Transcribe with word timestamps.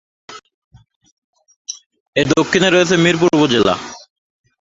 এর 2.15 2.27
দক্ষিণে 2.31 2.69
রয়েছে 2.69 2.95
মিরপুর 3.03 3.29
উপজেলা। 3.37 3.75